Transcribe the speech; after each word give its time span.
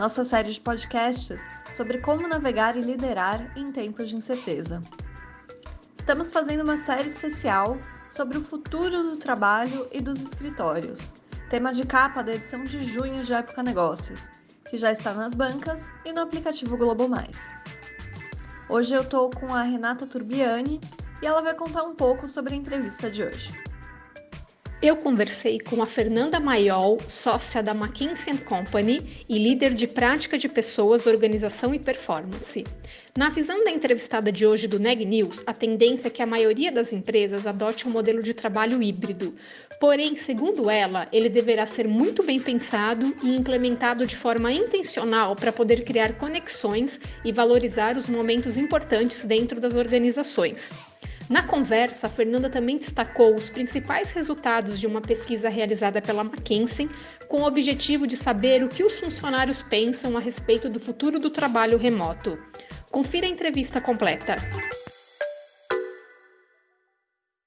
nossa 0.00 0.24
série 0.24 0.50
de 0.50 0.58
podcasts 0.58 1.38
sobre 1.74 1.98
como 1.98 2.26
navegar 2.26 2.74
e 2.74 2.80
liderar 2.80 3.52
em 3.54 3.70
tempos 3.70 4.08
de 4.08 4.16
incerteza. 4.16 4.80
Estamos 5.98 6.32
fazendo 6.32 6.62
uma 6.62 6.78
série 6.78 7.10
especial 7.10 7.76
sobre 8.10 8.38
o 8.38 8.40
futuro 8.40 9.02
do 9.02 9.18
trabalho 9.18 9.86
e 9.92 10.00
dos 10.00 10.22
escritórios, 10.22 11.12
tema 11.50 11.70
de 11.70 11.84
capa 11.84 12.22
da 12.22 12.32
edição 12.32 12.64
de 12.64 12.80
junho 12.80 13.22
de 13.22 13.34
Época 13.34 13.62
Negócios, 13.62 14.30
que 14.70 14.78
já 14.78 14.90
está 14.90 15.12
nas 15.12 15.34
bancas 15.34 15.86
e 16.02 16.14
no 16.14 16.22
aplicativo 16.22 16.78
Globo 16.78 17.06
Mais. 17.06 17.36
Hoje 18.70 18.94
eu 18.94 19.02
estou 19.02 19.28
com 19.28 19.54
a 19.54 19.60
Renata 19.60 20.06
Turbiani 20.06 20.80
e 21.20 21.26
ela 21.26 21.42
vai 21.42 21.52
contar 21.52 21.82
um 21.82 21.94
pouco 21.94 22.26
sobre 22.26 22.54
a 22.54 22.56
entrevista 22.56 23.10
de 23.10 23.22
hoje. 23.22 23.69
Eu 24.82 24.96
conversei 24.96 25.60
com 25.60 25.82
a 25.82 25.86
Fernanda 25.86 26.40
Maiol, 26.40 26.96
sócia 27.06 27.62
da 27.62 27.72
McKinsey 27.72 28.38
Company 28.38 29.02
e 29.28 29.38
líder 29.38 29.74
de 29.74 29.86
prática 29.86 30.38
de 30.38 30.48
pessoas, 30.48 31.06
organização 31.06 31.74
e 31.74 31.78
performance. 31.78 32.64
Na 33.14 33.28
visão 33.28 33.62
da 33.62 33.70
entrevistada 33.70 34.32
de 34.32 34.46
hoje 34.46 34.66
do 34.66 34.78
Neg 34.78 35.04
News, 35.04 35.42
a 35.46 35.52
tendência 35.52 36.08
é 36.08 36.10
que 36.10 36.22
a 36.22 36.26
maioria 36.26 36.72
das 36.72 36.94
empresas 36.94 37.46
adote 37.46 37.86
um 37.86 37.90
modelo 37.90 38.22
de 38.22 38.32
trabalho 38.32 38.82
híbrido. 38.82 39.34
Porém, 39.78 40.16
segundo 40.16 40.70
ela, 40.70 41.06
ele 41.12 41.28
deverá 41.28 41.66
ser 41.66 41.86
muito 41.86 42.22
bem 42.22 42.40
pensado 42.40 43.14
e 43.22 43.36
implementado 43.36 44.06
de 44.06 44.16
forma 44.16 44.50
intencional 44.50 45.36
para 45.36 45.52
poder 45.52 45.84
criar 45.84 46.14
conexões 46.14 46.98
e 47.22 47.30
valorizar 47.30 47.98
os 47.98 48.08
momentos 48.08 48.56
importantes 48.56 49.26
dentro 49.26 49.60
das 49.60 49.74
organizações. 49.74 50.72
Na 51.30 51.44
conversa, 51.44 52.08
Fernanda 52.08 52.50
também 52.50 52.76
destacou 52.76 53.36
os 53.36 53.48
principais 53.48 54.10
resultados 54.10 54.80
de 54.80 54.88
uma 54.88 55.00
pesquisa 55.00 55.48
realizada 55.48 56.02
pela 56.02 56.24
McKinsey, 56.24 56.90
com 57.28 57.42
o 57.42 57.46
objetivo 57.46 58.04
de 58.04 58.16
saber 58.16 58.64
o 58.64 58.68
que 58.68 58.82
os 58.82 58.98
funcionários 58.98 59.62
pensam 59.62 60.16
a 60.16 60.20
respeito 60.20 60.68
do 60.68 60.80
futuro 60.80 61.20
do 61.20 61.30
trabalho 61.30 61.78
remoto. 61.78 62.36
Confira 62.90 63.28
a 63.28 63.30
entrevista 63.30 63.80
completa. 63.80 64.34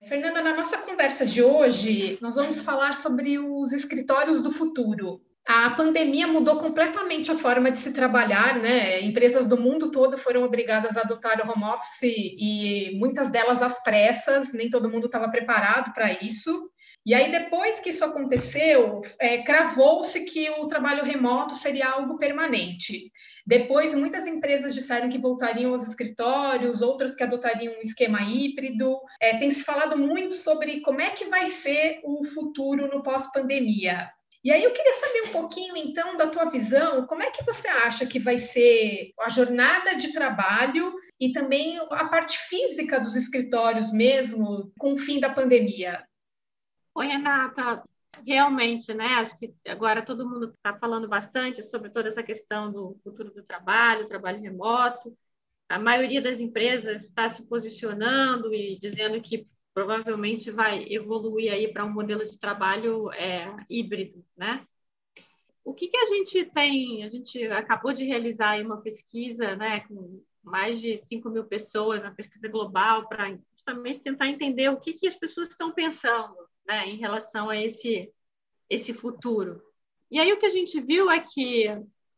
Fernanda, 0.07 0.41
na 0.41 0.55
nossa 0.55 0.77
conversa 0.77 1.25
de 1.25 1.43
hoje, 1.43 2.17
nós 2.21 2.37
vamos 2.37 2.61
falar 2.61 2.93
sobre 2.93 3.37
os 3.37 3.73
escritórios 3.73 4.41
do 4.41 4.49
futuro. 4.49 5.19
A 5.45 5.71
pandemia 5.71 6.25
mudou 6.25 6.57
completamente 6.57 7.29
a 7.29 7.35
forma 7.35 7.69
de 7.69 7.77
se 7.77 7.93
trabalhar, 7.93 8.59
né? 8.59 9.01
Empresas 9.01 9.45
do 9.45 9.59
mundo 9.59 9.91
todo 9.91 10.17
foram 10.17 10.43
obrigadas 10.43 10.95
a 10.95 11.01
adotar 11.01 11.45
o 11.45 11.51
home 11.51 11.65
office 11.65 12.03
e 12.03 12.97
muitas 12.97 13.29
delas 13.29 13.61
às 13.61 13.83
pressas, 13.83 14.53
nem 14.53 14.69
todo 14.69 14.89
mundo 14.89 15.07
estava 15.07 15.29
preparado 15.29 15.93
para 15.93 16.13
isso. 16.13 16.71
E 17.05 17.13
aí, 17.13 17.29
depois 17.29 17.81
que 17.81 17.89
isso 17.89 18.05
aconteceu, 18.05 19.01
é, 19.19 19.43
cravou-se 19.43 20.23
que 20.23 20.49
o 20.51 20.67
trabalho 20.67 21.03
remoto 21.03 21.53
seria 21.53 21.89
algo 21.89 22.17
permanente. 22.17 23.11
Depois, 23.45 23.93
muitas 23.93 24.25
empresas 24.25 24.73
disseram 24.73 25.09
que 25.09 25.17
voltariam 25.17 25.71
aos 25.71 25.85
escritórios, 25.85 26.81
outras 26.81 27.13
que 27.13 27.23
adotariam 27.23 27.73
um 27.73 27.81
esquema 27.81 28.21
híbrido. 28.21 28.97
É, 29.19 29.37
tem 29.37 29.51
se 29.51 29.65
falado 29.65 29.97
muito 29.97 30.33
sobre 30.33 30.79
como 30.79 31.01
é 31.01 31.09
que 31.09 31.25
vai 31.25 31.47
ser 31.47 31.99
o 32.05 32.23
futuro 32.23 32.87
no 32.87 33.03
pós-pandemia. 33.03 34.09
E 34.43 34.51
aí 34.51 34.61
eu 34.61 34.73
queria 34.73 34.93
saber 34.93 35.21
um 35.29 35.31
pouquinho, 35.31 35.77
então, 35.77 36.17
da 36.17 36.29
tua 36.29 36.49
visão, 36.49 37.07
como 37.07 37.23
é 37.23 37.31
que 37.31 37.45
você 37.45 37.67
acha 37.69 38.05
que 38.05 38.19
vai 38.19 38.37
ser 38.37 39.11
a 39.21 39.29
jornada 39.29 39.95
de 39.95 40.11
trabalho 40.11 40.93
e 41.17 41.31
também 41.31 41.79
a 41.79 42.09
parte 42.09 42.37
física 42.37 42.99
dos 42.99 43.15
escritórios 43.15 43.91
mesmo 43.93 44.69
com 44.77 44.93
o 44.93 44.97
fim 44.97 45.17
da 45.17 45.29
pandemia? 45.29 46.05
Oi, 46.93 47.07
Renata. 47.07 47.83
Realmente, 48.27 48.93
né? 48.93 49.05
Acho 49.15 49.37
que 49.37 49.53
agora 49.65 50.05
todo 50.05 50.29
mundo 50.29 50.53
está 50.53 50.77
falando 50.77 51.07
bastante 51.07 51.63
sobre 51.63 51.89
toda 51.89 52.09
essa 52.09 52.21
questão 52.21 52.71
do 52.71 52.97
futuro 53.03 53.33
do 53.33 53.43
trabalho, 53.43 54.07
trabalho 54.07 54.41
remoto. 54.41 55.17
A 55.69 55.79
maioria 55.79 56.21
das 56.21 56.39
empresas 56.39 57.03
está 57.03 57.29
se 57.29 57.47
posicionando 57.47 58.53
e 58.53 58.77
dizendo 58.79 59.19
que 59.21 59.47
provavelmente 59.73 60.51
vai 60.51 60.85
evoluir 60.89 61.51
aí 61.51 61.71
para 61.71 61.83
um 61.85 61.91
modelo 61.91 62.25
de 62.25 62.37
trabalho 62.37 63.11
é, 63.13 63.53
híbrido, 63.69 64.23
né? 64.37 64.65
O 65.65 65.73
que, 65.73 65.87
que 65.87 65.97
a 65.97 66.05
gente 66.05 66.45
tem? 66.45 67.03
A 67.03 67.09
gente 67.09 67.43
acabou 67.45 67.93
de 67.93 68.03
realizar 68.03 68.61
uma 68.61 68.81
pesquisa, 68.81 69.55
né, 69.55 69.79
com 69.81 70.21
mais 70.43 70.79
de 70.79 71.01
5 71.05 71.29
mil 71.29 71.45
pessoas, 71.45 72.03
uma 72.03 72.13
pesquisa 72.13 72.49
global, 72.49 73.07
para 73.07 73.37
justamente 73.53 74.01
tentar 74.01 74.27
entender 74.27 74.69
o 74.69 74.79
que, 74.79 74.93
que 74.93 75.07
as 75.07 75.15
pessoas 75.15 75.49
estão 75.49 75.71
pensando, 75.71 76.35
né, 76.67 76.85
em 76.89 76.97
relação 76.97 77.49
a 77.49 77.57
esse, 77.57 78.11
esse 78.69 78.93
futuro. 78.93 79.63
E 80.11 80.19
aí 80.19 80.33
o 80.33 80.37
que 80.37 80.45
a 80.45 80.49
gente 80.49 80.79
viu 80.81 81.09
é 81.09 81.21
que 81.21 81.67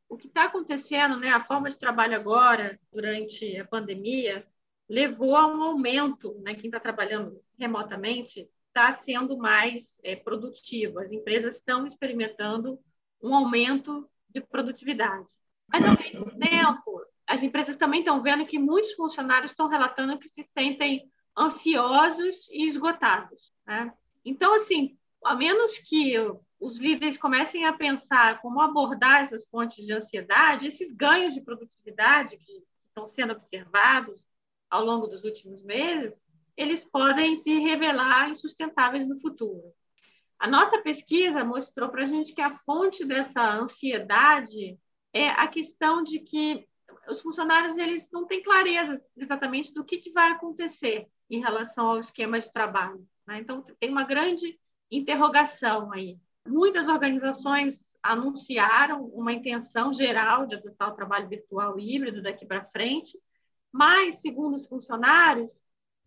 o 0.09 0.17
que 0.17 0.27
está 0.27 0.45
acontecendo, 0.45 1.17
né, 1.17 1.29
a 1.29 1.45
forma 1.45 1.69
de 1.69 1.77
trabalho 1.77 2.15
agora, 2.15 2.79
durante 2.91 3.57
a 3.57 3.65
pandemia, 3.65 4.45
levou 4.87 5.35
a 5.35 5.47
um 5.47 5.63
aumento, 5.63 6.39
né? 6.41 6.55
Quem 6.55 6.65
está 6.65 6.79
trabalhando 6.79 7.41
remotamente 7.57 8.49
está 8.67 8.91
sendo 8.91 9.37
mais 9.37 9.99
é, 10.03 10.15
produtivo. 10.15 10.99
As 10.99 11.11
empresas 11.11 11.55
estão 11.55 11.87
experimentando 11.87 12.79
um 13.21 13.33
aumento 13.33 14.07
de 14.29 14.41
produtividade. 14.41 15.27
Mas, 15.67 15.83
ao 15.83 15.97
mesmo 15.97 16.37
tempo, 16.37 17.01
as 17.25 17.41
empresas 17.41 17.77
também 17.77 18.01
estão 18.01 18.21
vendo 18.21 18.45
que 18.45 18.59
muitos 18.59 18.91
funcionários 18.93 19.51
estão 19.51 19.67
relatando 19.67 20.19
que 20.19 20.29
se 20.29 20.43
sentem 20.53 21.09
ansiosos 21.37 22.47
e 22.49 22.67
esgotados. 22.67 23.51
Né? 23.65 23.91
Então, 24.23 24.53
assim, 24.55 24.97
a 25.23 25.35
menos 25.35 25.77
que 25.79 26.15
os 26.59 26.77
líderes 26.77 27.17
comecem 27.17 27.65
a 27.65 27.73
pensar 27.73 28.41
como 28.41 28.61
abordar 28.61 29.21
essas 29.21 29.45
fontes 29.47 29.85
de 29.85 29.91
ansiedade, 29.91 30.67
esses 30.67 30.93
ganhos 30.93 31.33
de 31.33 31.41
produtividade 31.41 32.37
que 32.37 32.63
estão 32.87 33.07
sendo 33.07 33.33
observados 33.33 34.25
ao 34.75 34.85
longo 34.85 35.07
dos 35.07 35.23
últimos 35.23 35.63
meses, 35.63 36.13
eles 36.57 36.83
podem 36.83 37.35
se 37.35 37.57
revelar 37.59 38.29
insustentáveis 38.29 39.07
no 39.07 39.19
futuro. 39.19 39.73
A 40.37 40.47
nossa 40.47 40.81
pesquisa 40.81 41.43
mostrou 41.43 41.89
para 41.89 42.03
a 42.03 42.05
gente 42.05 42.33
que 42.33 42.41
a 42.41 42.57
fonte 42.59 43.05
dessa 43.05 43.41
ansiedade 43.41 44.77
é 45.13 45.29
a 45.29 45.47
questão 45.47 46.03
de 46.03 46.19
que 46.19 46.67
os 47.07 47.21
funcionários 47.21 47.77
eles 47.77 48.09
não 48.11 48.25
têm 48.25 48.43
clareza 48.43 49.01
exatamente 49.15 49.73
do 49.73 49.83
que, 49.83 49.97
que 49.97 50.11
vai 50.11 50.31
acontecer 50.31 51.07
em 51.29 51.39
relação 51.39 51.87
ao 51.87 51.99
esquema 51.99 52.39
de 52.39 52.51
trabalho. 52.51 53.07
Né? 53.25 53.39
Então, 53.39 53.65
tem 53.79 53.89
uma 53.89 54.03
grande 54.03 54.59
interrogação 54.91 55.91
aí. 55.93 56.17
Muitas 56.47 56.87
organizações 56.87 57.79
anunciaram 58.03 59.05
uma 59.05 59.33
intenção 59.33 59.91
geral 59.93 60.45
de 60.45 60.55
adotar 60.55 60.91
o 60.91 60.95
trabalho 60.95 61.27
virtual 61.27 61.79
híbrido 61.79 62.21
daqui 62.21 62.45
para 62.45 62.65
frente, 62.65 63.17
mas, 63.75 64.21
segundo 64.21 64.55
os 64.55 64.65
funcionários, 64.65 65.51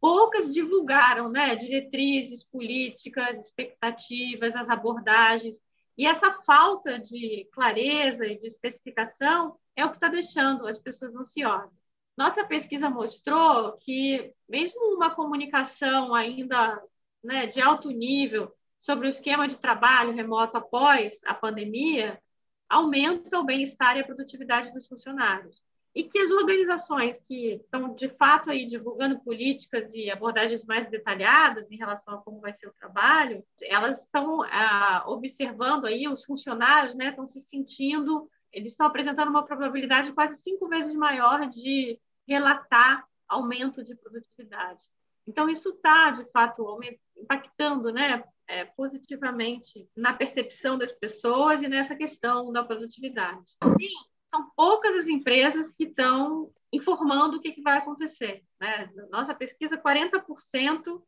poucas 0.01 0.55
divulgaram 0.55 1.29
né, 1.29 1.55
diretrizes 1.55 2.43
políticas, 2.43 3.45
expectativas, 3.45 4.57
as 4.57 4.71
abordagens. 4.71 5.61
E 5.97 6.07
essa 6.07 6.33
falta 6.47 6.99
de 6.99 7.47
clareza 7.53 8.25
e 8.27 8.39
de 8.39 8.47
especificação 8.47 9.59
é 9.77 9.85
o 9.85 9.91
que 9.91 9.97
está 9.97 10.09
deixando 10.09 10.67
as 10.67 10.79
pessoas 10.79 11.15
ansiosas. 11.15 11.71
Nossa 12.17 12.43
pesquisa 12.43 12.89
mostrou 12.89 13.73
que, 13.77 14.33
mesmo 14.49 14.95
uma 14.95 15.15
comunicação 15.15 16.15
ainda 16.15 16.83
né, 17.23 17.49
de 17.49 17.61
alto 17.61 17.91
nível 17.91 18.51
sobre 18.81 19.09
o 19.09 19.11
esquema 19.11 19.47
de 19.47 19.57
trabalho 19.57 20.15
remoto 20.15 20.57
após 20.57 21.21
a 21.23 21.35
pandemia, 21.35 22.19
aumenta 22.67 23.39
o 23.39 23.45
bem-estar 23.45 23.99
e 23.99 24.01
a 24.01 24.07
produtividade 24.07 24.73
dos 24.73 24.87
funcionários 24.89 25.61
e 25.99 26.05
que 26.05 26.17
as 26.21 26.31
organizações 26.31 27.19
que 27.19 27.55
estão 27.55 27.93
de 27.93 28.09
fato 28.11 28.53
aí 28.53 28.67
divulgando 28.67 29.19
políticas 29.19 29.93
e 29.93 30.09
abordagens 30.09 30.65
mais 30.65 30.89
detalhadas 30.89 31.69
em 31.73 31.77
relação 31.77 32.15
a 32.15 32.23
como 32.23 32.41
vai 32.41 32.53
ser 32.53 32.69
o 32.69 32.73
trabalho, 32.73 33.45
elas 33.63 34.03
estão 34.03 34.43
ah, 34.45 35.03
observando 35.09 35.87
aí 35.87 36.07
os 36.07 36.25
funcionários, 36.25 36.95
né, 36.95 37.09
estão 37.09 37.27
se 37.27 37.41
sentindo, 37.41 38.31
eles 38.53 38.75
estão 38.75 38.87
apresentando 38.87 39.31
uma 39.31 39.45
probabilidade 39.45 40.13
quase 40.13 40.41
cinco 40.41 40.69
vezes 40.69 40.95
maior 40.95 41.49
de 41.51 41.99
relatar 42.29 43.05
aumento 43.27 43.83
de 43.83 43.97
produtividade. 43.97 44.85
Então 45.27 45.51
isso 45.51 45.71
está 45.71 46.13
de 46.13 46.25
fato 46.31 46.79
impactando, 47.17 47.91
né, 47.91 48.23
é, 48.47 48.67
positivamente 48.67 49.91
na 49.97 50.13
percepção 50.13 50.79
das 50.79 50.93
pessoas 50.93 51.61
e 51.61 51.67
nessa 51.67 51.97
questão 51.97 52.53
da 52.53 52.63
produtividade. 52.63 53.51
Sim, 53.77 53.97
são 54.29 54.51
poucas 54.55 54.95
as 54.97 55.09
empresas 55.09 55.71
que 55.71 55.85
estão 55.85 56.51
informando 56.73 57.37
o 57.37 57.41
que, 57.41 57.53
que 57.53 57.63
vai 57.63 57.79
acontecer. 57.79 58.45
Né? 58.61 58.91
Nossa 59.11 59.35
pesquisa, 59.35 59.77
40% 59.77 61.03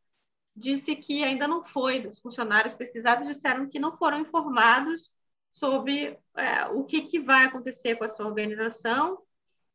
disse 0.55 0.95
que 0.95 1.23
ainda 1.23 1.47
não 1.47 1.63
foi, 1.63 2.05
os 2.07 2.19
funcionários 2.19 2.73
pesquisados 2.73 3.27
disseram 3.27 3.69
que 3.69 3.79
não 3.79 3.97
foram 3.97 4.19
informados 4.19 5.13
sobre 5.51 6.17
é, 6.35 6.65
o 6.67 6.83
que, 6.83 7.01
que 7.03 7.19
vai 7.19 7.45
acontecer 7.45 7.95
com 7.95 8.03
a 8.03 8.09
sua 8.09 8.25
organização, 8.25 9.21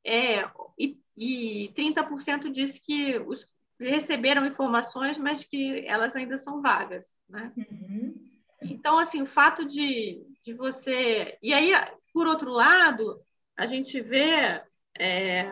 é, 0.05 0.49
e, 0.79 1.01
e 1.17 1.73
30% 1.75 2.51
disse 2.53 2.81
que 2.81 3.19
os, 3.19 3.47
receberam 3.79 4.47
informações, 4.47 5.19
mas 5.19 5.45
que 5.45 5.85
elas 5.87 6.15
ainda 6.15 6.39
são 6.39 6.63
vagas. 6.63 7.05
Né? 7.29 7.53
Uhum. 7.57 8.15
Então, 8.63 8.99
assim, 8.99 9.23
o 9.23 9.27
fato 9.27 9.65
de, 9.67 10.25
de 10.45 10.55
você. 10.55 11.37
E 11.43 11.53
aí, 11.53 11.73
por 12.13 12.27
outro 12.27 12.51
lado, 12.51 13.21
a 13.57 13.67
gente 13.67 14.01
vê 14.01 14.63
é, 14.99 15.51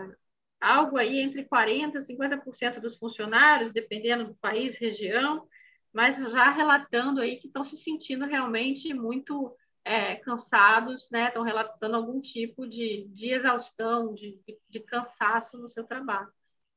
algo 0.60 0.96
aí 0.96 1.20
entre 1.20 1.44
40% 1.44 1.96
e 1.96 2.06
50% 2.06 2.80
dos 2.80 2.96
funcionários, 2.96 3.72
dependendo 3.72 4.26
do 4.26 4.34
país, 4.36 4.76
região, 4.78 5.48
mas 5.92 6.16
já 6.16 6.50
relatando 6.50 7.20
aí 7.20 7.36
que 7.36 7.46
estão 7.46 7.64
se 7.64 7.76
sentindo 7.76 8.26
realmente 8.26 8.92
muito 8.94 9.56
é, 9.84 10.16
cansados, 10.16 11.08
né? 11.10 11.28
Estão 11.28 11.42
relatando 11.42 11.96
algum 11.96 12.20
tipo 12.20 12.66
de, 12.66 13.06
de 13.08 13.30
exaustão, 13.30 14.14
de, 14.14 14.40
de, 14.68 14.80
cansaço 14.80 15.58
no 15.58 15.68
seu 15.68 15.84
trabalho. 15.84 16.28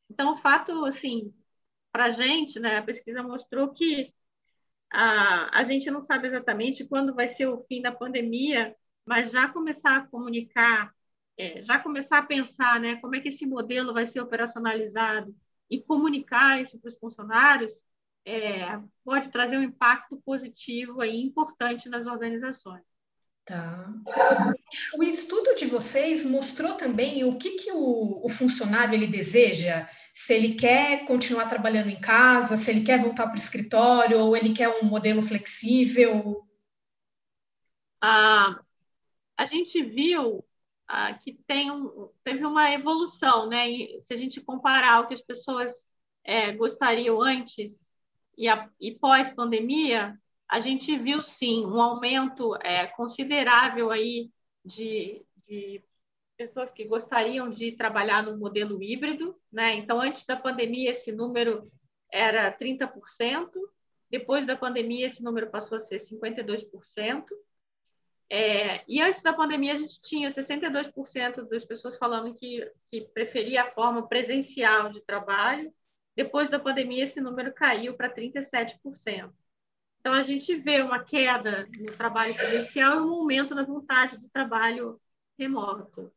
Então, 0.10 0.34
o 0.34 0.38
fato, 0.38 0.86
assim, 0.86 1.34
para 1.92 2.06
a 2.06 2.10
gente, 2.12 2.60
né? 2.60 2.78
A 2.78 2.84
pesquisa 2.84 3.24
mostrou 3.24 3.74
que 3.74 4.14
a, 4.92 5.60
a 5.60 5.64
gente 5.64 5.90
não 5.92 6.02
sabe 6.06 6.28
exatamente 6.28 6.86
quando 6.86 7.16
vai 7.16 7.28
ser 7.28 7.48
o 7.48 7.64
fim 7.66 7.82
da 7.82 7.92
pandemia, 7.92 8.76
mas 9.06 9.32
já 9.32 9.50
começar 9.50 9.98
a 9.98 10.08
comunicar 10.08 10.94
é, 11.38 11.63
já 11.63 11.80
começar 11.80 12.19
a 12.19 12.25
pensar 12.25 12.80
né, 12.80 12.95
como 12.98 13.16
é 13.16 13.19
que 13.19 13.30
esse 13.30 13.45
modelo 13.45 13.94
vai 13.94 14.06
ser 14.06 14.19
operacionalizado 14.19 15.36
e 15.69 15.81
comunicar 15.81 16.62
isso 16.62 16.80
para 16.80 16.89
os 16.89 16.98
funcionários 16.98 17.74
é, 18.25 18.80
pode 19.06 19.31
trazer 19.31 19.57
um 19.57 19.63
impacto 19.63 20.18
positivo 20.25 21.04
e 21.04 21.24
importante 21.24 21.88
nas 21.88 22.06
organizações. 22.06 22.84
Tá. 23.45 23.89
O 24.98 25.01
estudo 25.01 25.56
de 25.56 25.66
vocês 25.66 26.25
mostrou 26.25 26.74
também 26.74 27.24
o 27.24 27.38
que, 27.38 27.51
que 27.51 27.72
o, 27.72 28.25
o, 28.25 28.28
funcionário 28.28 28.94
ele 28.94 29.07
deseja, 29.07 29.90
se 30.13 30.33
ele 30.33 30.56
quer 30.56 31.06
continuar 31.06 31.48
trabalhando 31.48 31.90
em 31.90 32.01
casa, 32.01 32.57
se 32.57 32.69
ele 32.69 32.83
quer 32.83 33.00
voltar 33.00 33.28
para 33.28 33.36
o 33.36 33.38
escritório, 33.38 34.19
ou 34.19 34.36
ele 34.36 34.54
quer 34.54 34.68
um 34.68 34.83
modelo 34.83 35.22
flexível. 35.22 36.45
Ah, 38.01 38.60
a 39.38 39.45
gente 39.45 39.81
viu 39.81 40.44
ah, 40.88 41.13
que 41.13 41.34
tem 41.45 41.72
um, 41.72 42.10
teve 42.24 42.45
uma 42.45 42.72
evolução, 42.72 43.48
né? 43.48 43.69
E 43.69 44.01
se 44.01 44.13
a 44.13 44.18
gente 44.18 44.42
comparar 44.42 45.01
o 45.01 45.07
que 45.07 45.13
as 45.13 45.22
pessoas 45.22 45.74
é, 46.24 46.51
gostariam 46.54 47.22
antes 47.22 47.72
e, 48.38 48.48
a, 48.48 48.69
e 48.80 48.95
pós-pandemia, 48.95 50.18
a 50.50 50.60
gente 50.62 50.98
viu 50.98 51.24
sim 51.24 51.66
um 51.66 51.81
aumento 51.81 52.56
é, 52.57 52.88
considerável 52.88 53.92
aí 53.92 54.31
de, 54.63 55.25
de 55.48 55.84
pessoas 56.38 56.72
que 56.72 56.86
gostariam 56.86 57.50
de 57.50 57.74
trabalhar 57.74 58.24
no 58.24 58.38
modelo 58.38 58.81
híbrido, 58.81 59.36
né? 59.51 59.75
Então, 59.75 60.00
antes 60.00 60.25
da 60.25 60.38
pandemia, 60.38 60.92
esse 60.92 61.12
número 61.12 61.69
era 62.12 62.51
30%, 62.57 63.51
depois 64.10 64.45
da 64.48 64.56
pandemia, 64.56 65.07
esse 65.07 65.22
número 65.22 65.50
passou 65.50 65.78
a 65.78 65.81
ser 65.81 65.98
52%. 65.98 67.25
É, 68.30 68.84
e 68.88 69.02
antes 69.02 69.22
da 69.22 69.34
pandemia, 69.34 69.74
a 69.74 69.78
gente 69.78 70.02
tinha 70.02 70.32
62% 70.32 71.48
das 71.48 71.64
pessoas 71.64 71.98
falando 71.98 72.36
que, 72.36 72.70
que 72.92 73.02
preferia 73.14 73.64
a 73.64 73.72
forma 73.72 74.08
presencial 74.08 74.92
de 74.92 75.02
trabalho. 75.02 75.74
Depois 76.16 76.50
da 76.50 76.60
pandemia, 76.60 77.04
esse 77.04 77.22
número 77.22 77.54
caiu 77.54 77.96
para 77.96 78.14
37%. 78.14 79.32
Então, 80.00 80.14
a 80.14 80.24
gente 80.24 80.56
vê 80.56 80.82
uma 80.82 81.04
queda 81.04 81.68
no 81.80 81.92
trabalho 81.94 82.36
presencial 82.36 82.98
e 82.98 83.02
um 83.02 83.14
aumento 83.14 83.56
na 83.56 83.64
vontade 83.64 84.18
do 84.18 84.30
trabalho 84.30 85.00
remoto. 85.38 86.12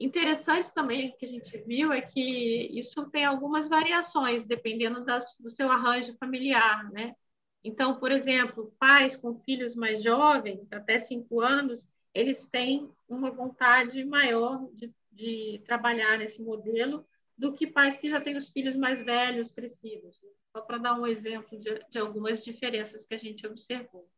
Interessante 0.00 0.72
também 0.72 1.14
que 1.18 1.26
a 1.26 1.28
gente 1.28 1.56
viu 1.58 1.92
é 1.92 2.00
que 2.00 2.78
isso 2.78 3.08
tem 3.10 3.24
algumas 3.24 3.68
variações, 3.68 4.46
dependendo 4.46 5.04
das, 5.04 5.34
do 5.40 5.50
seu 5.50 5.70
arranjo 5.70 6.16
familiar, 6.18 6.90
né? 6.90 7.14
Então, 7.62 7.98
por 7.98 8.10
exemplo, 8.12 8.72
pais 8.78 9.16
com 9.16 9.40
filhos 9.40 9.74
mais 9.74 10.02
jovens, 10.02 10.66
até 10.72 10.98
cinco 10.98 11.40
anos, 11.40 11.88
eles 12.14 12.46
têm 12.46 12.90
uma 13.08 13.30
vontade 13.30 14.04
maior 14.04 14.66
de, 14.72 14.92
de 15.12 15.62
trabalhar 15.64 16.18
nesse 16.18 16.42
modelo 16.42 17.06
do 17.36 17.52
que 17.52 17.66
pais 17.66 17.96
que 17.96 18.10
já 18.10 18.20
têm 18.20 18.36
os 18.36 18.48
filhos 18.48 18.76
mais 18.76 19.04
velhos, 19.04 19.50
crescidos. 19.50 20.20
Só 20.52 20.62
para 20.62 20.78
dar 20.78 20.98
um 20.98 21.06
exemplo 21.06 21.58
de, 21.58 21.84
de, 21.90 21.98
algumas 21.98 22.42
diferenças 22.42 23.04
que 23.04 23.14
a 23.14 23.18
gente 23.18 23.46
observou. 23.46 24.08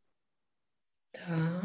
Tá. 1.13 1.63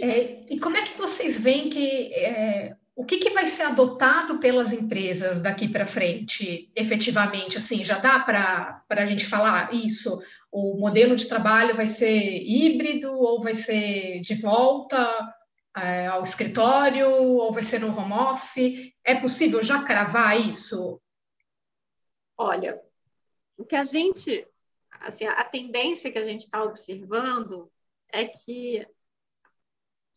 É, 0.00 0.52
e 0.52 0.58
como 0.58 0.76
é 0.76 0.82
que 0.82 0.96
vocês 0.96 1.42
veem 1.42 1.68
que 1.68 2.12
é, 2.14 2.76
o 2.94 3.04
que, 3.04 3.18
que 3.18 3.30
vai 3.30 3.46
ser 3.46 3.62
adotado 3.62 4.38
pelas 4.38 4.72
empresas 4.72 5.40
daqui 5.40 5.66
para 5.66 5.86
frente, 5.86 6.70
efetivamente? 6.76 7.56
Assim, 7.56 7.82
já 7.82 7.98
dá 7.98 8.20
para 8.20 8.84
a 8.90 9.04
gente 9.04 9.26
falar 9.26 9.72
isso? 9.74 10.22
O 10.50 10.76
modelo 10.78 11.16
de 11.16 11.26
trabalho 11.26 11.74
vai 11.74 11.86
ser 11.86 12.42
híbrido 12.42 13.10
ou 13.10 13.40
vai 13.40 13.54
ser 13.54 14.20
de 14.20 14.34
volta 14.34 15.34
é, 15.74 16.06
ao 16.06 16.22
escritório 16.22 17.08
ou 17.10 17.50
vai 17.50 17.62
ser 17.62 17.80
no 17.80 17.96
home 17.96 18.12
office? 18.12 18.92
É 19.02 19.14
possível 19.14 19.62
já 19.62 19.82
cravar 19.82 20.38
isso? 20.38 21.00
Olha, 22.36 22.78
o 23.56 23.64
que 23.64 23.74
a 23.74 23.84
gente, 23.84 24.46
assim, 25.00 25.24
a 25.24 25.44
tendência 25.44 26.12
que 26.12 26.18
a 26.18 26.24
gente 26.24 26.44
está 26.44 26.62
observando 26.62 27.70
é 28.12 28.26
que 28.26 28.86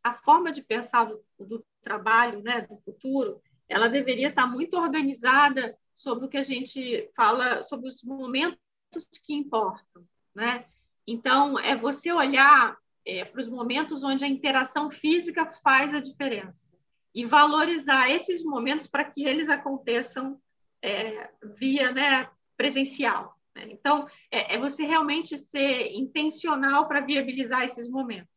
a 0.06 0.14
forma 0.14 0.52
de 0.52 0.62
pensar 0.62 1.06
do, 1.06 1.20
do 1.40 1.66
trabalho, 1.82 2.40
né, 2.44 2.62
do 2.62 2.78
futuro, 2.78 3.42
ela 3.68 3.88
deveria 3.88 4.30
estar 4.30 4.46
muito 4.46 4.78
organizada 4.78 5.76
sobre 5.96 6.26
o 6.26 6.30
que 6.30 6.38
a 6.38 6.44
gente 6.44 7.10
fala 7.16 7.64
sobre 7.64 7.90
os 7.90 8.04
momentos 8.04 8.60
que 9.26 9.34
importam, 9.34 10.06
né? 10.36 10.66
Então, 11.08 11.58
é 11.58 11.76
você 11.76 12.12
olhar 12.12 12.78
é, 13.04 13.26
para 13.26 13.42
os 13.42 13.50
momentos 13.50 14.04
onde 14.04 14.24
a 14.24 14.28
interação 14.28 14.92
física 14.92 15.52
faz 15.64 15.92
a 15.96 16.00
diferença 16.00 16.62
e 17.12 17.26
valorizar 17.26 18.12
esses 18.12 18.44
momentos 18.44 18.86
para 18.86 19.06
que 19.06 19.26
eles 19.26 19.50
aconteçam 19.50 20.40
é, 20.84 21.32
via 21.58 21.92
né, 21.92 22.30
presencial. 22.56 23.36
Né? 23.56 23.70
Então, 23.72 24.08
é, 24.30 24.54
é 24.54 24.60
você 24.60 24.86
realmente 24.86 25.40
ser 25.40 25.94
intencional 25.94 26.88
para 26.88 27.02
viabilizar 27.02 27.64
esses 27.64 27.90
momentos. 27.90 28.35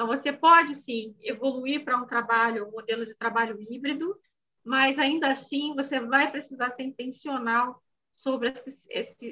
Então, 0.00 0.08
você 0.08 0.32
pode, 0.32 0.76
sim, 0.76 1.14
evoluir 1.20 1.84
para 1.84 2.00
um 2.00 2.06
trabalho, 2.06 2.66
um 2.66 2.70
modelo 2.70 3.04
de 3.04 3.14
trabalho 3.14 3.60
híbrido, 3.60 4.18
mas 4.64 4.98
ainda 4.98 5.30
assim 5.30 5.74
você 5.74 6.00
vai 6.00 6.30
precisar 6.30 6.70
ser 6.70 6.84
intencional 6.84 7.82
sobre 8.10 8.48
esses, 8.48 8.86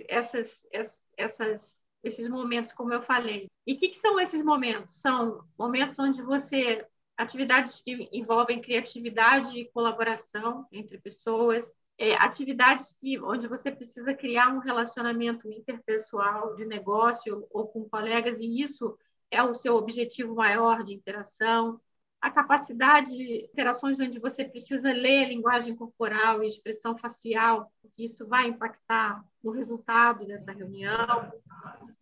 esses, 0.06 0.66
essas, 0.70 0.98
essas, 1.16 1.74
esses 2.04 2.28
momentos, 2.28 2.74
como 2.74 2.92
eu 2.92 3.00
falei. 3.00 3.48
E 3.66 3.72
o 3.72 3.78
que, 3.78 3.88
que 3.88 3.96
são 3.96 4.20
esses 4.20 4.44
momentos? 4.44 5.00
São 5.00 5.42
momentos 5.58 5.98
onde 5.98 6.20
você 6.20 6.86
atividades 7.16 7.80
que 7.80 8.06
envolvem 8.12 8.60
criatividade 8.60 9.58
e 9.58 9.70
colaboração 9.70 10.66
entre 10.70 10.98
pessoas, 10.98 11.66
é, 11.96 12.14
atividades 12.16 12.94
que, 13.00 13.18
onde 13.18 13.48
você 13.48 13.72
precisa 13.72 14.12
criar 14.12 14.54
um 14.54 14.58
relacionamento 14.58 15.50
interpessoal 15.50 16.54
de 16.56 16.66
negócio 16.66 17.46
ou 17.50 17.68
com 17.68 17.88
colegas, 17.88 18.38
e 18.38 18.60
isso 18.60 18.98
é 19.30 19.42
o 19.42 19.54
seu 19.54 19.76
objetivo 19.76 20.34
maior 20.34 20.82
de 20.82 20.94
interação, 20.94 21.80
a 22.20 22.30
capacidade 22.30 23.16
de 23.16 23.44
interações 23.44 24.00
onde 24.00 24.18
você 24.18 24.44
precisa 24.44 24.92
ler 24.92 25.28
linguagem 25.28 25.74
corporal 25.76 26.42
e 26.42 26.48
expressão 26.48 26.96
facial, 26.98 27.72
porque 27.80 28.04
isso 28.04 28.26
vai 28.26 28.48
impactar 28.48 29.24
no 29.42 29.52
resultado 29.52 30.26
dessa 30.26 30.52
reunião, 30.52 31.32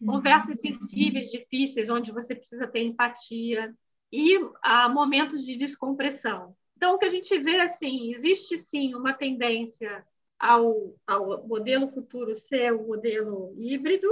conversas 0.05 0.61
sensíveis, 0.61 1.31
difíceis, 1.31 1.91
onde 1.91 2.13
você 2.13 2.35
precisa 2.35 2.67
ter 2.67 2.83
empatia, 2.83 3.75
e 4.11 4.39
há 4.63 4.89
momentos 4.89 5.45
de 5.45 5.57
descompressão. 5.57 6.57
Então, 6.77 6.95
o 6.95 6.99
que 6.99 7.07
a 7.07 7.11
gente 7.11 7.37
vê, 7.39 7.61
assim, 7.61 8.15
existe 8.15 8.59
sim 8.59 8.95
uma 8.95 9.13
tendência 9.13 10.05
ao, 10.39 10.95
ao 11.07 11.47
modelo 11.47 11.89
futuro 11.89 12.37
ser 12.39 12.73
o 12.73 12.87
modelo 12.87 13.55
híbrido, 13.59 14.09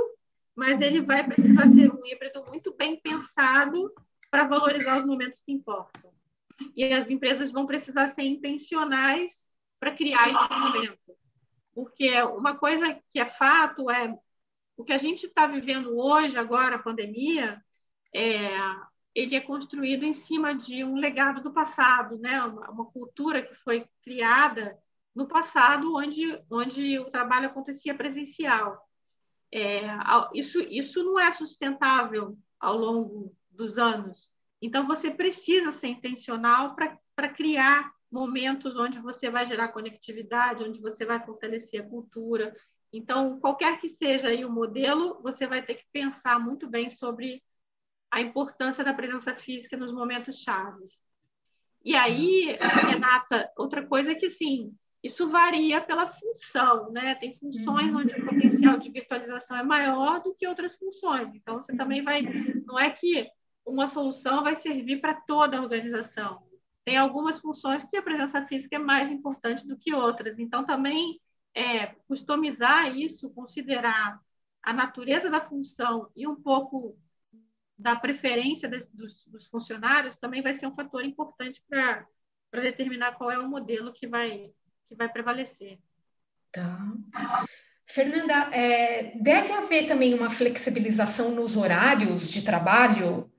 mas 0.54 0.80
ele 0.80 1.00
vai 1.00 1.24
precisar 1.24 1.66
ser 1.68 1.92
um 1.92 2.06
híbrido 2.06 2.44
muito 2.46 2.74
bem 2.74 3.00
pensado 3.00 3.92
para 4.30 4.46
valorizar 4.46 4.98
os 4.98 5.06
momentos 5.06 5.40
que 5.40 5.52
importam. 5.52 6.12
E 6.76 6.84
as 6.92 7.10
empresas 7.10 7.50
vão 7.50 7.66
precisar 7.66 8.08
ser 8.08 8.22
intencionais 8.22 9.44
para 9.80 9.94
criar 9.94 10.28
esse 10.28 10.48
momento. 10.50 11.16
Porque 11.74 12.20
uma 12.22 12.56
coisa 12.56 12.98
que 13.10 13.18
é 13.18 13.28
fato 13.28 13.90
é 13.90 14.16
o 14.76 14.84
que 14.84 14.92
a 14.92 14.98
gente 14.98 15.26
está 15.26 15.46
vivendo 15.46 15.96
hoje, 15.96 16.36
agora, 16.36 16.76
a 16.76 16.82
pandemia, 16.82 17.62
é, 18.14 18.48
ele 19.14 19.36
é 19.36 19.40
construído 19.40 20.04
em 20.04 20.12
cima 20.12 20.54
de 20.54 20.84
um 20.84 20.96
legado 20.96 21.42
do 21.42 21.52
passado, 21.52 22.18
né? 22.18 22.42
Uma, 22.42 22.70
uma, 22.70 22.84
cultura 22.86 23.42
que 23.42 23.54
foi 23.54 23.86
criada 24.02 24.76
no 25.14 25.28
passado, 25.28 25.94
onde, 25.96 26.40
onde 26.50 26.98
o 26.98 27.10
trabalho 27.10 27.46
acontecia 27.46 27.94
presencial. 27.94 28.80
É, 29.56 29.82
isso, 30.34 30.58
isso 30.62 31.04
não 31.04 31.16
é 31.16 31.30
sustentável 31.30 32.36
ao 32.58 32.76
longo 32.76 33.32
dos 33.48 33.78
anos. 33.78 34.28
Então, 34.60 34.84
você 34.84 35.12
precisa 35.12 35.70
ser 35.70 35.86
intencional 35.86 36.74
para 36.74 37.28
criar 37.28 37.88
momentos 38.10 38.76
onde 38.76 38.98
você 38.98 39.30
vai 39.30 39.46
gerar 39.46 39.68
conectividade, 39.68 40.64
onde 40.64 40.80
você 40.80 41.06
vai 41.06 41.24
fortalecer 41.24 41.82
a 41.82 41.88
cultura. 41.88 42.52
Então, 42.92 43.38
qualquer 43.38 43.78
que 43.78 43.88
seja 43.88 44.26
aí 44.26 44.44
o 44.44 44.50
modelo, 44.50 45.22
você 45.22 45.46
vai 45.46 45.64
ter 45.64 45.76
que 45.76 45.84
pensar 45.92 46.40
muito 46.40 46.68
bem 46.68 46.90
sobre 46.90 47.40
a 48.10 48.20
importância 48.20 48.82
da 48.82 48.92
presença 48.92 49.36
física 49.36 49.76
nos 49.76 49.92
momentos 49.92 50.40
chaves. 50.40 50.98
E 51.84 51.94
aí, 51.94 52.58
Renata, 52.60 53.48
outra 53.56 53.86
coisa 53.86 54.10
é 54.10 54.14
que, 54.16 54.26
assim, 54.26 54.74
isso 55.04 55.28
varia 55.28 55.80
pela 55.82 56.10
função, 56.10 56.90
né? 56.90 57.14
Tem 57.16 57.36
funções 57.36 57.94
onde 57.94 58.14
o 58.14 58.24
potencial 58.24 58.78
de 58.78 58.90
virtualização 58.90 59.56
é 59.56 59.62
maior 59.62 60.22
do 60.22 60.34
que 60.34 60.48
outras 60.48 60.74
funções. 60.76 61.34
Então, 61.34 61.60
você 61.60 61.76
também 61.76 62.02
vai... 62.02 62.22
Não 62.66 62.78
é 62.78 62.90
que 62.90 63.28
uma 63.66 63.86
solução 63.88 64.42
vai 64.42 64.56
servir 64.56 65.00
para 65.02 65.14
toda 65.14 65.58
a 65.58 65.62
organização. 65.62 66.42
Tem 66.84 66.96
algumas 66.96 67.38
funções 67.38 67.84
que 67.84 67.96
a 67.96 68.02
presença 68.02 68.44
física 68.46 68.76
é 68.76 68.78
mais 68.78 69.10
importante 69.10 69.66
do 69.68 69.76
que 69.76 69.94
outras. 69.94 70.38
Então, 70.38 70.64
também 70.64 71.20
é, 71.54 71.88
customizar 72.08 72.96
isso, 72.96 73.30
considerar 73.34 74.18
a 74.62 74.72
natureza 74.72 75.28
da 75.28 75.40
função 75.40 76.10
e 76.16 76.26
um 76.26 76.34
pouco 76.34 76.98
da 77.78 77.94
preferência 77.94 78.68
dos, 78.68 79.24
dos, 79.24 79.46
funcionários 79.48 80.16
também 80.16 80.40
vai 80.40 80.54
ser 80.54 80.66
um 80.66 80.74
fator 80.74 81.04
importante 81.04 81.62
para 81.68 82.06
determinar 82.52 83.12
qual 83.16 83.30
é 83.30 83.38
o 83.38 83.48
modelo 83.48 83.92
que 83.92 84.06
vai, 84.06 84.50
que 84.94 84.98
vai 84.98 85.08
prevalecer. 85.08 85.78
Tá. 86.52 86.78
Fernanda, 87.86 88.34
é, 88.54 89.18
deve 89.20 89.52
haver 89.52 89.86
também 89.86 90.14
uma 90.14 90.30
flexibilização 90.30 91.32
nos 91.32 91.56
horários 91.56 92.30
de 92.30 92.42
trabalho? 92.42 93.30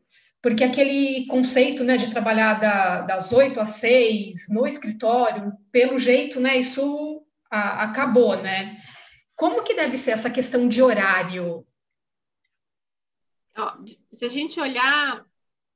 Porque 0.41 0.63
aquele 0.63 1.25
conceito 1.25 1.83
né, 1.83 1.97
de 1.97 2.11
trabalhar 2.11 2.59
da, 2.59 3.01
das 3.01 3.31
oito 3.31 3.59
às 3.59 3.69
seis 3.69 4.47
no 4.49 4.67
escritório, 4.67 5.53
pelo 5.71 5.97
jeito, 5.97 6.39
né, 6.39 6.57
isso 6.57 7.25
a, 7.49 7.83
acabou, 7.83 8.37
né? 8.41 8.77
Como 9.35 9.63
que 9.63 9.73
deve 9.73 9.97
ser 9.97 10.11
essa 10.11 10.29
questão 10.29 10.67
de 10.67 10.81
horário? 10.81 11.65
Se 14.13 14.25
a 14.25 14.27
gente 14.27 14.59
olhar, 14.59 15.25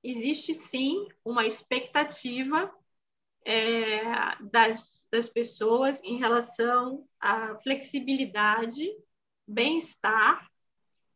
existe 0.04 0.54
sim 0.54 1.08
uma 1.26 1.48
expectativa 1.48 2.72
é, 3.46 4.02
das, 4.52 4.99
das 5.12 5.28
pessoas 5.28 6.00
em 6.04 6.18
relação 6.18 7.08
à 7.20 7.56
flexibilidade, 7.60 8.90
bem-estar 9.48 10.48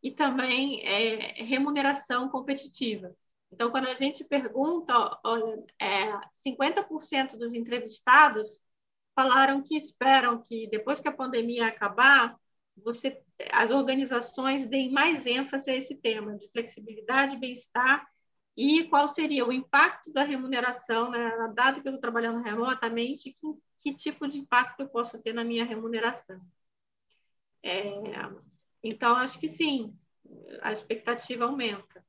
e 0.02 0.10
também 0.10 0.86
é, 0.86 1.42
remuneração 1.44 2.28
competitiva. 2.28 3.14
Então, 3.52 3.70
quando 3.70 3.86
a 3.86 3.94
gente 3.94 4.24
pergunta, 4.24 5.18
olha, 5.24 5.64
é, 5.80 6.12
50% 6.44 7.36
dos 7.36 7.54
entrevistados 7.54 8.50
falaram 9.14 9.62
que 9.62 9.76
esperam 9.76 10.42
que 10.42 10.68
depois 10.68 11.00
que 11.00 11.08
a 11.08 11.12
pandemia 11.12 11.68
acabar, 11.68 12.36
você, 12.76 13.22
as 13.52 13.70
organizações 13.70 14.66
deem 14.66 14.90
mais 14.90 15.24
ênfase 15.24 15.70
a 15.70 15.76
esse 15.76 15.94
tema 15.94 16.36
de 16.36 16.48
flexibilidade, 16.50 17.36
bem-estar 17.36 18.04
e 18.56 18.84
qual 18.84 19.08
seria 19.08 19.46
o 19.46 19.52
impacto 19.52 20.12
da 20.12 20.22
remuneração, 20.22 21.10
né? 21.10 21.30
dado 21.54 21.78
estou 21.78 21.98
trabalhando 21.98 22.42
remotamente, 22.42 23.32
que, 23.32 23.46
que, 23.84 23.94
tipo 23.94 24.26
de 24.26 24.38
impacto 24.38 24.80
eu 24.80 24.88
posso 24.88 25.18
ter 25.22 25.34
na 25.34 25.44
minha 25.44 25.64
remuneração. 25.64 26.40
É, 27.62 27.84
então, 28.82 29.14
acho 29.16 29.38
que 29.38 29.48
sim, 29.48 29.94
a 30.62 30.72
expectativa 30.72 31.44
aumenta. 31.44 32.04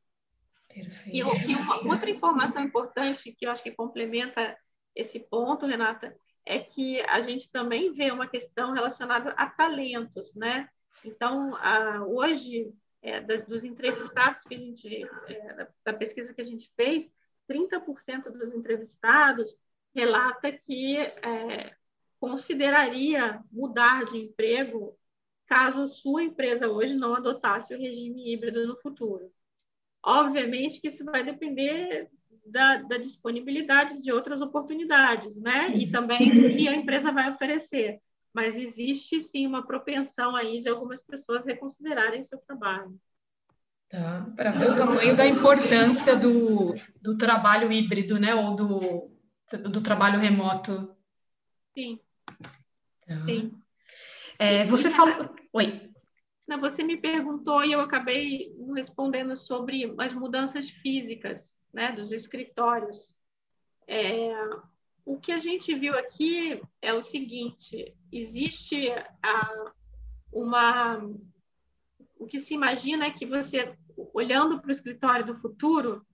Perfeito. 0.70 1.16
E, 1.16 1.52
e 1.52 1.56
uma 1.56 1.94
outra 1.94 2.10
informação 2.10 2.64
importante 2.64 3.34
que 3.34 3.46
eu 3.46 3.52
acho 3.52 3.62
que 3.62 3.72
complementa 3.72 4.58
esse 4.96 5.20
ponto, 5.20 5.66
Renata, 5.66 6.16
é 6.46 6.60
que 6.60 7.02
a 7.02 7.20
gente 7.22 7.52
também 7.52 7.92
vê 7.92 8.10
uma 8.10 8.28
questão 8.28 8.72
relacionada 8.72 9.32
a 9.32 9.50
talentos, 9.50 10.34
né? 10.34 10.70
Então, 11.04 11.56
a, 11.58 12.06
hoje, 12.06 12.74
é, 13.02 13.20
das, 13.20 13.46
dos 13.46 13.66
entrevistados 13.66 14.44
que 14.44 14.56
a 14.56 14.58
gente, 14.58 15.04
é, 15.28 15.54
da, 15.54 15.68
da, 15.86 15.94
pesquisa 15.94 16.34
que 16.34 16.42
a 16.42 16.46
gente 16.46 16.72
fez, 16.76 17.10
30% 17.50 18.32
dos 18.32 18.54
entrevistados 18.54 19.58
relata 19.96 20.52
que 20.52 20.98
é, 20.98 21.74
consideraria 22.20 23.42
mudar 23.52 24.06
de 24.06 24.18
emprego 24.18 24.98
caso 25.48 25.88
sua 25.88 26.24
empresa 26.24 26.68
hoje 26.68 26.96
não 26.96 27.16
adotasse 27.16 27.74
o 27.74 27.80
regime 27.80 28.34
híbrido 28.34 28.68
no 28.68 28.76
futuro. 28.82 29.32
Obviamente 30.04 30.82
que 30.82 30.90
isso 30.90 31.06
vai 31.06 31.24
depender 31.24 32.10
da, 32.46 32.78
da, 32.78 32.98
disponibilidade 32.98 34.02
de 34.02 34.12
outras 34.12 34.42
oportunidades, 34.42 35.36
né? 35.38 35.72
E 35.76 35.86
uhum. 35.86 35.92
também 35.92 36.30
do 36.30 36.50
que 36.56 36.68
a 36.68 36.76
empresa 36.76 37.12
vai 37.12 37.32
oferecer. 37.32 38.00
Mas 38.34 38.58
existe 38.58 39.22
sim 39.22 39.48
uma 39.48 39.66
propensão 39.66 40.36
aí 40.36 40.62
de 40.62 40.70
algumas 40.70 41.02
pessoas 41.02 41.46
reconsiderarem 41.46 42.26
seu 42.26 42.38
trabalho. 42.40 43.00
Tá, 43.88 44.28
para 44.36 44.52
ver 44.52 44.72
o 44.72 44.76
tamanho 44.76 45.16
da 45.16 45.26
importância 45.26 46.16
do, 46.16 46.74
do 47.02 47.18
trabalho 47.18 47.72
híbrido, 47.72 48.20
né? 48.20 48.36
Ou 48.36 48.56
do, 48.56 49.15
do 49.52 49.82
trabalho 49.82 50.20
remoto. 50.20 50.96
Sim. 51.74 52.00
Tá. 53.08 53.26
Sim. 53.26 53.54
É, 54.40 54.66
você 54.66 54.90
falou. 54.90 55.36
Oi. 55.54 55.92
Não, 56.48 56.60
você 56.60 56.84
me 56.84 56.98
perguntou 56.98 57.64
e 57.64 57.72
eu 57.72 57.82
acabei 57.82 58.56
respondendo 58.76 59.36
sobre 59.36 59.94
as 60.00 60.14
mudanças 60.14 60.70
físicas 60.70 61.48
né, 61.74 61.92
dos 61.92 62.12
escritórios. 62.12 63.14
É, 63.88 64.32
o 65.04 65.20
que 65.20 65.32
a 65.32 65.40
gente 65.40 65.74
viu 65.76 65.98
aqui 65.98 66.62
é 66.82 66.94
o 66.94 67.02
seguinte: 67.02 67.96
existe 68.12 68.90
a, 69.24 69.72
uma. 70.32 70.98
O 72.18 72.26
que 72.26 72.40
se 72.40 72.54
imagina 72.54 73.06
é 73.06 73.12
que 73.12 73.26
você, 73.26 73.76
olhando 74.14 74.60
para 74.60 74.70
o 74.70 74.72
escritório 74.72 75.26
do 75.26 75.36
futuro, 75.36 76.06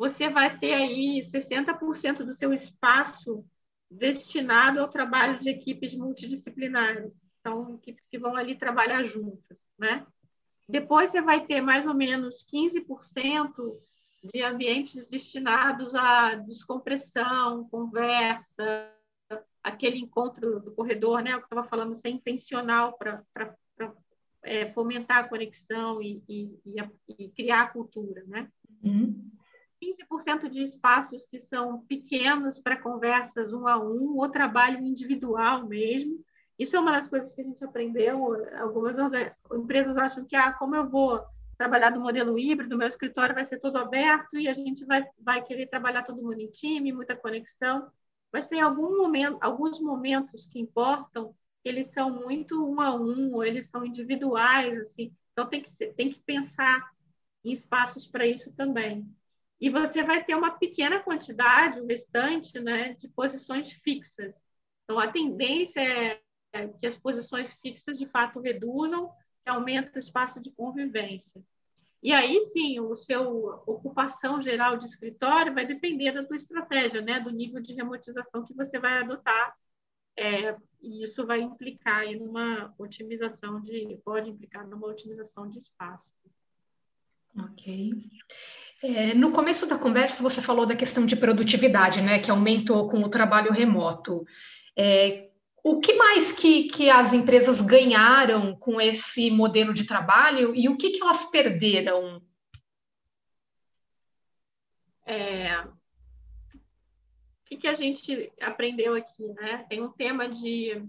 você 0.00 0.30
vai 0.30 0.58
ter 0.58 0.72
aí 0.72 1.22
60% 1.22 2.24
do 2.24 2.32
seu 2.32 2.54
espaço 2.54 3.44
destinado 3.90 4.80
ao 4.80 4.88
trabalho 4.88 5.38
de 5.38 5.50
equipes 5.50 5.94
multidisciplinares. 5.94 7.20
Então, 7.38 7.74
equipes 7.74 8.06
que 8.06 8.18
vão 8.18 8.34
ali 8.34 8.56
trabalhar 8.56 9.04
juntas, 9.04 9.58
né? 9.78 10.06
Depois 10.66 11.10
você 11.10 11.20
vai 11.20 11.44
ter 11.44 11.60
mais 11.60 11.86
ou 11.86 11.92
menos 11.92 12.42
15% 12.50 13.78
de 14.32 14.42
ambientes 14.42 15.06
destinados 15.06 15.94
à 15.94 16.34
descompressão, 16.34 17.68
conversa, 17.68 18.90
aquele 19.62 19.98
encontro 19.98 20.60
do 20.60 20.72
corredor, 20.72 21.20
né, 21.20 21.36
o 21.36 21.40
que 21.40 21.44
eu 21.44 21.60
estava 21.60 21.68
falando, 21.68 21.94
ser 21.94 22.08
intencional 22.08 22.96
para 22.96 23.22
é, 24.44 24.72
fomentar 24.72 25.18
a 25.18 25.28
conexão 25.28 26.00
e, 26.00 26.22
e, 26.26 26.58
e, 26.64 26.80
a, 26.80 26.90
e, 27.06 27.28
criar 27.28 27.64
a 27.64 27.68
cultura, 27.68 28.24
né? 28.26 28.50
Uhum. 28.82 29.30
15% 29.80 30.48
de 30.48 30.62
espaços 30.62 31.24
que 31.26 31.40
são 31.40 31.80
pequenos 31.86 32.60
para 32.60 32.80
conversas 32.80 33.52
um 33.52 33.66
a 33.66 33.78
um, 33.78 34.18
ou 34.18 34.28
trabalho 34.28 34.84
individual 34.84 35.66
mesmo. 35.66 36.22
Isso 36.58 36.76
é 36.76 36.80
uma 36.80 36.92
das 36.92 37.08
coisas 37.08 37.34
que 37.34 37.40
a 37.40 37.44
gente 37.44 37.64
aprendeu. 37.64 38.34
Algumas 38.58 38.96
empresas 39.52 39.96
acham 39.96 40.24
que, 40.26 40.36
ah, 40.36 40.52
como 40.52 40.76
eu 40.76 40.88
vou 40.88 41.24
trabalhar 41.56 41.90
do 41.90 42.00
modelo 42.00 42.38
híbrido, 42.38 42.76
meu 42.76 42.88
escritório 42.88 43.34
vai 43.34 43.46
ser 43.46 43.58
todo 43.60 43.76
aberto 43.76 44.38
e 44.38 44.48
a 44.48 44.54
gente 44.54 44.84
vai, 44.84 45.06
vai 45.18 45.42
querer 45.42 45.66
trabalhar 45.66 46.02
todo 46.02 46.22
mundo 46.22 46.40
em 46.40 46.50
time, 46.50 46.90
muita 46.90 47.14
conexão, 47.14 47.90
mas 48.32 48.46
tem 48.46 48.62
algum 48.62 48.96
momento, 48.96 49.36
alguns 49.42 49.78
momentos 49.78 50.46
que 50.46 50.58
importam, 50.58 51.34
eles 51.62 51.88
são 51.88 52.10
muito 52.10 52.66
um 52.66 52.80
a 52.80 52.94
um, 52.94 53.34
ou 53.34 53.44
eles 53.44 53.68
são 53.68 53.84
individuais, 53.84 54.78
assim, 54.80 55.12
então 55.32 55.46
tem 55.46 55.62
que, 55.62 55.86
tem 55.92 56.10
que 56.10 56.20
pensar 56.20 56.90
em 57.44 57.52
espaços 57.52 58.06
para 58.06 58.26
isso 58.26 58.50
também. 58.54 59.06
E 59.60 59.68
você 59.68 60.02
vai 60.02 60.24
ter 60.24 60.34
uma 60.34 60.52
pequena 60.52 61.00
quantidade, 61.00 61.80
o 61.80 61.86
restante, 61.86 62.58
né, 62.58 62.94
de 62.94 63.08
posições 63.08 63.70
fixas. 63.70 64.34
Então, 64.84 64.98
a 64.98 65.08
tendência 65.08 65.80
é 65.80 66.68
que 66.78 66.86
as 66.86 66.96
posições 66.96 67.52
fixas, 67.60 67.98
de 67.98 68.06
fato, 68.06 68.40
reduzam, 68.40 69.12
que 69.44 69.50
aumenta 69.50 69.96
o 69.96 69.98
espaço 69.98 70.40
de 70.40 70.50
convivência. 70.50 71.42
E 72.02 72.12
aí 72.12 72.40
sim, 72.52 72.80
o 72.80 72.96
seu 72.96 73.62
ocupação 73.66 74.40
geral 74.40 74.78
de 74.78 74.86
escritório 74.86 75.52
vai 75.52 75.66
depender 75.66 76.12
da 76.12 76.24
tua 76.24 76.36
estratégia, 76.36 77.02
né, 77.02 77.20
do 77.20 77.30
nível 77.30 77.60
de 77.60 77.74
remotização 77.74 78.44
que 78.46 78.54
você 78.54 78.78
vai 78.78 78.98
adotar. 78.98 79.54
É, 80.16 80.56
e 80.80 81.04
isso 81.04 81.26
vai 81.26 81.40
implicar 81.40 82.00
aí 82.00 82.18
numa 82.18 82.74
otimização 82.78 83.60
de, 83.60 83.98
pode 84.04 84.30
implicar 84.30 84.66
numa 84.66 84.86
otimização 84.86 85.48
de 85.48 85.58
espaço. 85.58 86.12
Ok. 87.38 87.94
É, 88.82 89.14
no 89.14 89.30
começo 89.30 89.68
da 89.68 89.78
conversa, 89.78 90.22
você 90.22 90.40
falou 90.40 90.64
da 90.64 90.74
questão 90.74 91.04
de 91.04 91.14
produtividade, 91.14 92.00
né, 92.00 92.18
que 92.18 92.30
aumentou 92.30 92.88
com 92.88 93.00
o 93.00 93.10
trabalho 93.10 93.52
remoto. 93.52 94.24
É, 94.76 95.30
o 95.62 95.80
que 95.80 95.94
mais 95.94 96.32
que, 96.32 96.68
que 96.68 96.88
as 96.88 97.12
empresas 97.12 97.60
ganharam 97.60 98.56
com 98.56 98.80
esse 98.80 99.30
modelo 99.30 99.74
de 99.74 99.86
trabalho 99.86 100.54
e 100.54 100.68
o 100.68 100.76
que, 100.76 100.90
que 100.90 101.02
elas 101.02 101.30
perderam? 101.30 102.22
É, 105.06 105.60
o 105.60 105.70
que, 107.44 107.56
que 107.58 107.66
a 107.66 107.74
gente 107.74 108.32
aprendeu 108.40 108.94
aqui, 108.94 109.22
né? 109.34 109.66
Tem 109.68 109.82
um 109.82 109.90
tema 109.90 110.28
de 110.28 110.82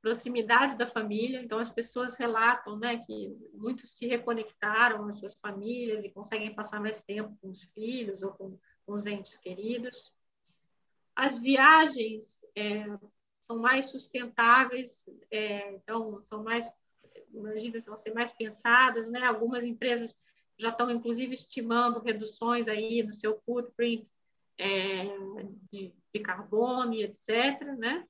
proximidade 0.00 0.76
da 0.76 0.86
família, 0.86 1.40
então 1.42 1.58
as 1.58 1.68
pessoas 1.68 2.14
relatam, 2.14 2.78
né, 2.78 2.98
que 2.98 3.36
muitos 3.52 3.90
se 3.92 4.06
reconectaram 4.06 5.06
às 5.08 5.16
suas 5.16 5.34
famílias 5.34 6.04
e 6.04 6.10
conseguem 6.10 6.54
passar 6.54 6.80
mais 6.80 7.00
tempo 7.02 7.36
com 7.40 7.48
os 7.48 7.62
filhos 7.74 8.22
ou 8.22 8.32
com, 8.32 8.58
com 8.86 8.92
os 8.92 9.06
entes 9.06 9.36
queridos. 9.38 10.12
As 11.16 11.38
viagens 11.38 12.44
é, 12.54 12.86
são 13.44 13.58
mais 13.58 13.90
sustentáveis, 13.90 14.90
é, 15.30 15.74
então 15.74 16.22
são 16.28 16.44
mais, 16.44 16.64
medidas 17.30 17.86
vão 17.86 17.96
ser 17.96 18.14
mais 18.14 18.30
pensadas, 18.30 19.10
né? 19.10 19.24
Algumas 19.24 19.64
empresas 19.64 20.14
já 20.58 20.68
estão 20.68 20.90
inclusive 20.90 21.34
estimando 21.34 22.00
reduções 22.00 22.68
aí 22.68 23.02
no 23.02 23.12
seu 23.12 23.40
footprint 23.40 24.06
é, 24.58 25.04
de, 25.72 25.94
de, 26.12 26.20
carbono 26.20 26.92
e 26.94 27.04
etc, 27.04 27.62
né? 27.78 28.06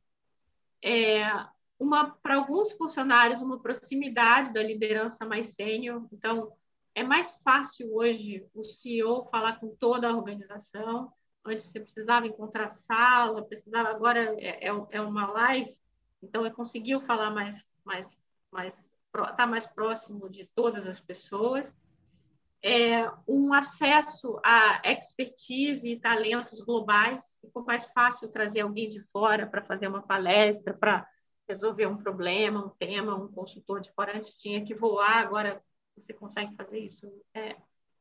É, 1.78 1.84
uma 1.84 2.10
para 2.22 2.36
alguns 2.36 2.72
funcionários 2.72 3.40
uma 3.40 3.60
proximidade 3.60 4.52
da 4.52 4.62
liderança 4.62 5.24
mais 5.24 5.54
sênior, 5.54 6.06
então 6.12 6.52
é 6.94 7.02
mais 7.02 7.30
fácil 7.42 7.94
hoje 7.94 8.44
o 8.54 8.64
CEO 8.64 9.28
falar 9.30 9.60
com 9.60 9.74
toda 9.76 10.08
a 10.08 10.16
organização. 10.16 11.12
Antes 11.44 11.66
você 11.66 11.80
precisava 11.80 12.26
encontrar 12.26 12.70
sala, 12.70 13.44
precisava 13.44 13.88
agora 13.90 14.34
é, 14.40 14.68
é, 14.68 14.86
é 14.90 15.00
uma 15.00 15.30
live, 15.30 15.76
então 16.22 16.44
eu 16.44 16.52
conseguiu 16.52 17.00
falar 17.02 17.30
mais, 17.30 17.54
mais, 17.84 18.06
mais, 18.50 18.74
tá 19.36 19.46
mais 19.46 19.66
próximo 19.66 20.28
de 20.28 20.46
todas 20.54 20.86
as 20.86 21.00
pessoas. 21.00 21.72
É, 22.60 23.08
um 23.26 23.54
acesso 23.54 24.40
a 24.44 24.80
expertise 24.84 25.86
e 25.86 26.00
talentos 26.00 26.60
globais, 26.60 27.22
ficou 27.40 27.64
mais 27.64 27.84
fácil 27.92 28.28
trazer 28.28 28.60
alguém 28.60 28.90
de 28.90 29.00
fora 29.12 29.46
para 29.46 29.62
fazer 29.62 29.86
uma 29.86 30.02
palestra, 30.02 30.74
para 30.74 31.06
resolver 31.48 31.86
um 31.86 31.96
problema, 31.96 32.64
um 32.64 32.68
tema, 32.68 33.14
um 33.14 33.32
consultor 33.32 33.80
de 33.80 33.90
fora 33.92 34.16
antes 34.16 34.34
tinha 34.34 34.64
que 34.64 34.74
voar, 34.74 35.18
agora 35.18 35.62
você 35.96 36.12
consegue 36.12 36.54
fazer 36.54 36.78
isso 36.78 37.06
é, 37.34 37.56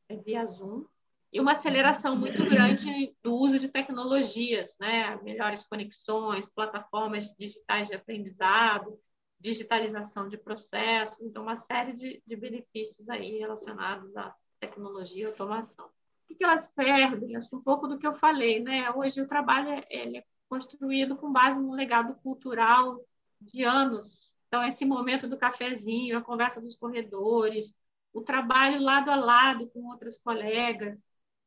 é 0.09 0.15
via 0.17 0.45
Zoom 0.45 0.85
e 1.31 1.41
uma 1.41 1.53
aceleração 1.53 2.15
muito 2.15 2.43
grande 2.45 3.13
do 3.21 3.35
uso 3.35 3.59
de 3.59 3.67
tecnologias, 3.67 4.73
né? 4.79 5.17
melhores 5.23 5.63
conexões, 5.63 6.45
plataformas 6.47 7.25
digitais 7.37 7.87
de 7.87 7.95
aprendizado, 7.95 8.97
digitalização 9.39 10.29
de 10.29 10.37
processos, 10.37 11.21
então 11.21 11.43
uma 11.43 11.57
série 11.57 11.93
de, 11.93 12.23
de 12.25 12.35
benefícios 12.35 13.07
aí 13.09 13.37
relacionados 13.37 14.15
à 14.15 14.33
tecnologia 14.59 15.23
e 15.23 15.25
automação. 15.27 15.89
O 16.29 16.35
que 16.35 16.43
elas 16.43 16.67
perdem? 16.67 17.35
Acho 17.35 17.55
um 17.55 17.61
pouco 17.61 17.87
do 17.87 17.97
que 17.97 18.07
eu 18.07 18.15
falei, 18.15 18.59
né? 18.61 18.89
Hoje 18.91 19.21
o 19.21 19.27
trabalho 19.27 19.69
é, 19.69 20.17
é 20.17 20.23
construído 20.49 21.15
com 21.15 21.31
base 21.31 21.59
num 21.59 21.73
legado 21.73 22.15
cultural 22.15 22.99
de 23.41 23.63
anos. 23.63 24.31
Então, 24.47 24.63
esse 24.63 24.85
momento 24.85 25.27
do 25.27 25.37
cafezinho, 25.37 26.17
a 26.17 26.21
conversa 26.21 26.61
dos 26.61 26.75
corredores, 26.75 27.73
o 28.13 28.21
trabalho 28.21 28.81
lado 28.81 29.11
a 29.11 29.15
lado 29.15 29.67
com 29.69 29.89
outros 29.89 30.17
colegas, 30.17 30.97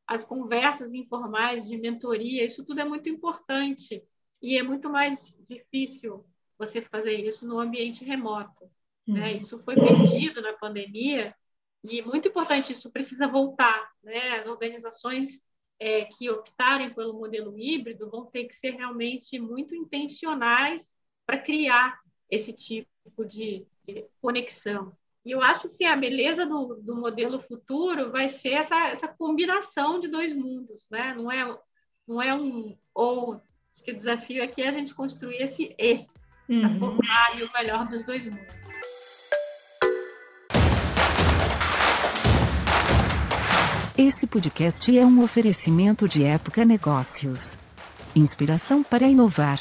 as 0.06 0.24
conversas 0.24 0.92
informais 0.92 1.66
de 1.66 1.76
mentoria, 1.76 2.44
isso 2.44 2.64
tudo 2.64 2.80
é 2.80 2.84
muito 2.84 3.08
importante 3.08 4.02
e 4.42 4.56
é 4.56 4.62
muito 4.62 4.90
mais 4.90 5.36
difícil 5.48 6.26
você 6.58 6.82
fazer 6.82 7.14
isso 7.14 7.46
no 7.46 7.58
ambiente 7.58 8.04
remoto. 8.04 8.64
Né? 9.06 9.14
Uhum. 9.14 9.14
Né? 9.14 9.32
Isso 9.34 9.58
foi 9.60 9.74
perdido 9.74 10.42
na 10.42 10.52
pandemia 10.54 11.34
e 11.82 12.02
muito 12.02 12.28
importante, 12.28 12.72
isso 12.72 12.90
precisa 12.90 13.26
voltar. 13.26 13.90
Né? 14.02 14.40
As 14.40 14.46
organizações 14.46 15.40
é, 15.78 16.04
que 16.04 16.28
optarem 16.28 16.92
pelo 16.92 17.14
modelo 17.14 17.58
híbrido 17.58 18.10
vão 18.10 18.26
ter 18.26 18.44
que 18.44 18.54
ser 18.54 18.72
realmente 18.72 19.38
muito 19.38 19.74
intencionais 19.74 20.84
para 21.30 21.38
criar 21.38 21.96
esse 22.28 22.52
tipo 22.52 23.24
de, 23.24 23.64
de 23.86 24.04
conexão. 24.20 24.92
E 25.24 25.30
eu 25.30 25.40
acho 25.40 25.60
que 25.60 25.66
assim, 25.68 25.84
a 25.84 25.94
beleza 25.94 26.44
do, 26.44 26.74
do 26.82 26.96
modelo 26.96 27.40
futuro 27.40 28.10
vai 28.10 28.28
ser 28.28 28.54
essa, 28.54 28.88
essa 28.88 29.06
combinação 29.06 30.00
de 30.00 30.08
dois 30.08 30.34
mundos, 30.34 30.88
né? 30.90 31.14
Não 31.14 31.30
é, 31.30 31.56
não 32.08 32.20
é 32.20 32.34
um 32.34 32.76
ou. 32.92 33.40
Acho 33.72 33.84
que 33.84 33.92
o 33.92 33.96
desafio 33.96 34.42
aqui 34.42 34.60
é 34.62 34.68
a 34.68 34.72
gente 34.72 34.92
construir 34.92 35.36
esse 35.36 35.72
E, 35.78 36.04
uhum. 36.48 36.60
para 36.62 36.78
formar 36.80 37.30
o 37.34 37.52
melhor 37.52 37.86
dos 37.86 38.04
dois 38.04 38.26
mundos. 38.26 38.60
Esse 43.96 44.26
podcast 44.26 44.98
é 44.98 45.06
um 45.06 45.22
oferecimento 45.22 46.08
de 46.08 46.24
Época 46.24 46.64
Negócios. 46.64 47.56
Inspiração 48.16 48.82
para 48.82 49.06
inovar. 49.06 49.60